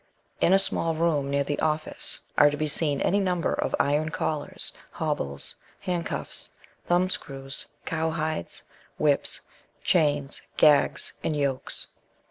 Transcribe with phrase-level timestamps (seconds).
[0.39, 4.09] In a small room near the "office" are to be seen any number of iron
[4.09, 6.49] collars, hobbles, handcuffs,
[6.87, 8.63] thumbscrews, cowhides,
[8.97, 9.41] whips,
[9.83, 11.85] chains, gags, and yokes.